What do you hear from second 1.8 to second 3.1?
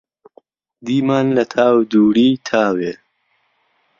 دووری، تاوێ